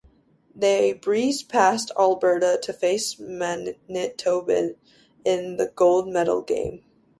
They 0.55 0.93
breezed 0.93 1.47
past 1.47 1.91
Alberta 1.95 2.57
to 2.63 2.73
face 2.73 3.19
Manitoba 3.19 4.71
in 5.23 5.57
the 5.57 5.71
gold 5.75 6.07
medal 6.07 6.41
game. 6.41 6.83